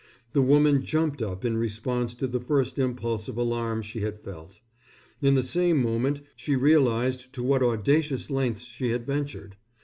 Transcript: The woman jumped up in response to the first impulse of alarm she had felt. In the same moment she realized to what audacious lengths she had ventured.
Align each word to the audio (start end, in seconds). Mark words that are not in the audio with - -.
The 0.33 0.41
woman 0.41 0.83
jumped 0.83 1.21
up 1.21 1.45
in 1.45 1.57
response 1.57 2.15
to 2.15 2.25
the 2.25 2.39
first 2.39 2.79
impulse 2.79 3.27
of 3.27 3.37
alarm 3.37 3.83
she 3.83 3.99
had 4.01 4.19
felt. 4.19 4.59
In 5.21 5.35
the 5.35 5.43
same 5.43 5.79
moment 5.79 6.21
she 6.35 6.55
realized 6.55 7.31
to 7.33 7.43
what 7.43 7.61
audacious 7.61 8.31
lengths 8.31 8.63
she 8.65 8.89
had 8.89 9.05
ventured. 9.05 9.57